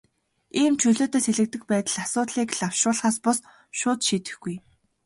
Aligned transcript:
Ийм 0.61 0.73
чөлөөтэй 0.81 1.21
сэлгэдэг 1.25 1.63
байдал 1.71 1.97
асуудлыг 2.03 2.49
лавшруулахаас 2.59 3.17
бус, 3.23 3.39
шууд 3.77 3.99
шийдэхгүй. 4.07 4.55